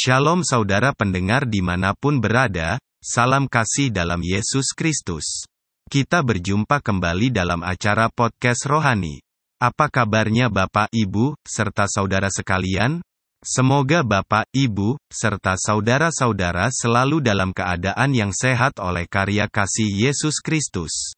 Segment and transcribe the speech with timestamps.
[0.00, 5.44] Shalom saudara pendengar di mana pun berada, salam kasih dalam Yesus Kristus.
[5.92, 9.20] Kita berjumpa kembali dalam acara podcast rohani.
[9.60, 13.04] Apa kabarnya Bapak, Ibu, serta saudara sekalian?
[13.44, 21.12] Semoga Bapak, Ibu, serta saudara-saudara selalu dalam keadaan yang sehat oleh karya kasih Yesus Kristus.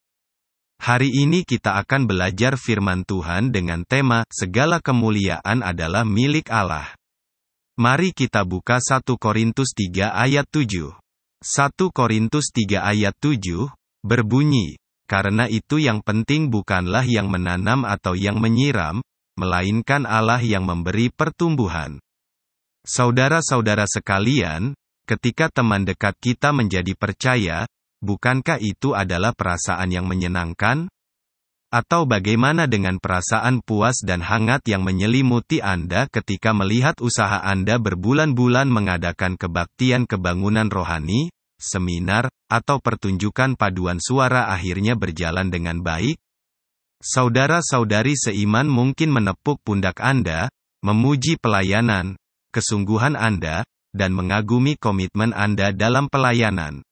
[0.82, 6.98] Hari ini kita akan belajar firman Tuhan dengan tema "Segala kemuliaan adalah milik Allah".
[7.80, 10.92] Mari kita buka 1 Korintus 3 ayat 7.
[10.92, 10.92] 1
[11.88, 13.40] Korintus 3 ayat 7,
[14.04, 14.76] berbunyi,
[15.08, 19.00] Karena itu yang penting bukanlah yang menanam atau yang menyiram,
[19.40, 21.96] melainkan Allah yang memberi pertumbuhan.
[22.84, 24.76] Saudara-saudara sekalian,
[25.08, 27.64] ketika teman dekat kita menjadi percaya,
[28.04, 30.92] bukankah itu adalah perasaan yang menyenangkan?
[31.72, 38.68] Atau bagaimana dengan perasaan puas dan hangat yang menyelimuti Anda ketika melihat usaha Anda berbulan-bulan
[38.68, 46.20] mengadakan kebaktian kebangunan rohani, seminar, atau pertunjukan paduan suara akhirnya berjalan dengan baik?
[47.00, 50.52] Saudara-saudari seiman mungkin menepuk pundak Anda,
[50.84, 52.20] memuji pelayanan,
[52.52, 53.64] kesungguhan Anda,
[53.96, 56.84] dan mengagumi komitmen Anda dalam pelayanan.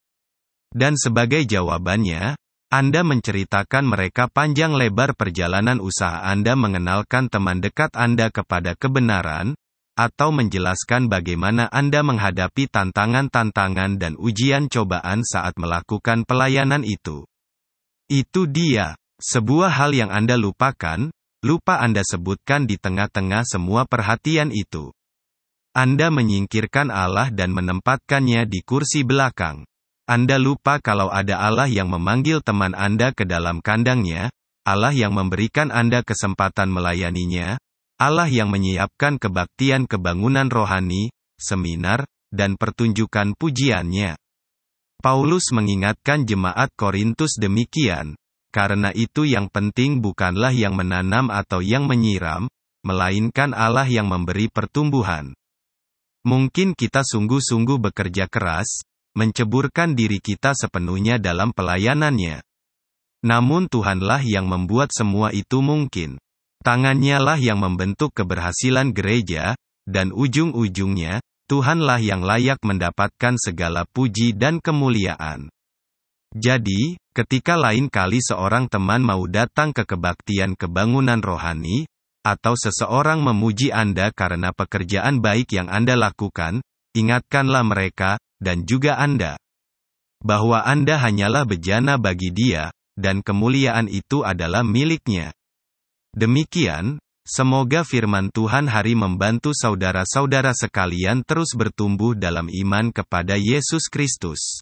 [0.72, 2.39] Dan sebagai jawabannya,
[2.70, 9.58] anda menceritakan mereka panjang lebar perjalanan usaha Anda mengenalkan teman dekat Anda kepada kebenaran,
[9.98, 17.26] atau menjelaskan bagaimana Anda menghadapi tantangan-tantangan dan ujian cobaan saat melakukan pelayanan itu.
[18.06, 21.10] Itu dia, sebuah hal yang Anda lupakan,
[21.42, 24.94] lupa Anda sebutkan di tengah-tengah semua perhatian itu.
[25.74, 29.66] Anda menyingkirkan Allah dan menempatkannya di kursi belakang.
[30.10, 34.34] Anda lupa kalau ada Allah yang memanggil teman Anda ke dalam kandangnya,
[34.66, 37.62] Allah yang memberikan Anda kesempatan melayaninya,
[37.94, 44.18] Allah yang menyiapkan kebaktian kebangunan rohani, seminar, dan pertunjukan pujiannya.
[44.98, 48.18] Paulus mengingatkan jemaat Korintus demikian,
[48.50, 52.50] karena itu yang penting bukanlah yang menanam atau yang menyiram,
[52.82, 55.38] melainkan Allah yang memberi pertumbuhan.
[56.26, 58.82] Mungkin kita sungguh-sungguh bekerja keras,
[59.14, 62.42] menceburkan diri kita sepenuhnya dalam pelayanannya.
[63.20, 66.16] Namun Tuhanlah yang membuat semua itu mungkin.
[66.60, 69.56] Tangannya lah yang membentuk keberhasilan gereja,
[69.88, 75.50] dan ujung-ujungnya, Tuhanlah yang layak mendapatkan segala puji dan kemuliaan.
[76.30, 81.90] Jadi, ketika lain kali seorang teman mau datang ke kebaktian kebangunan rohani,
[82.22, 86.62] atau seseorang memuji Anda karena pekerjaan baik yang Anda lakukan,
[86.94, 89.36] ingatkanlah mereka, dan juga Anda.
[90.24, 95.32] Bahwa Anda hanyalah bejana bagi dia, dan kemuliaan itu adalah miliknya.
[96.12, 104.60] Demikian, semoga firman Tuhan hari membantu saudara-saudara sekalian terus bertumbuh dalam iman kepada Yesus Kristus.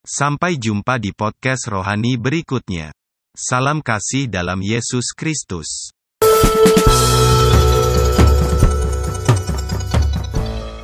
[0.00, 2.96] Sampai jumpa di podcast rohani berikutnya.
[3.36, 5.92] Salam kasih dalam Yesus Kristus.